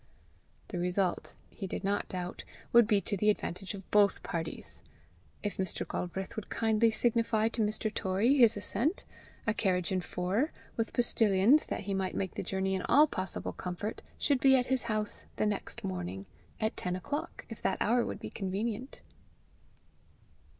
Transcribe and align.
The 0.69 0.79
result, 0.79 1.35
he 1.51 1.67
did 1.67 1.83
not 1.83 2.07
doubt, 2.09 2.43
would 2.73 2.87
be 2.87 3.01
to 3.01 3.15
the 3.15 3.29
advantage 3.29 3.75
of 3.75 3.87
both 3.91 4.23
parties. 4.23 4.81
If 5.43 5.57
Mr. 5.57 5.87
Galbraith 5.87 6.35
would 6.35 6.49
kindly 6.49 6.89
signify 6.89 7.49
to 7.49 7.61
Mr. 7.61 7.93
Torrie 7.93 8.35
his 8.35 8.57
assent, 8.57 9.05
a 9.45 9.53
carriage 9.53 9.91
and 9.91 10.03
four, 10.03 10.51
with 10.75 10.91
postilions, 10.91 11.67
that 11.67 11.81
he 11.81 11.93
might 11.93 12.15
make 12.15 12.33
the 12.33 12.41
journey 12.41 12.73
in 12.73 12.81
all 12.81 13.05
possible 13.05 13.53
comfort, 13.53 14.01
should 14.17 14.39
be 14.39 14.55
at 14.57 14.65
his 14.73 14.81
house 14.89 15.27
the 15.35 15.45
next 15.45 15.83
morning, 15.83 16.25
at 16.59 16.75
ten 16.75 16.95
o'clock, 16.95 17.45
if 17.47 17.61
that 17.61 17.77
hour 17.79 18.03
would 18.03 18.19
be 18.19 18.31
convenient. 18.31 19.03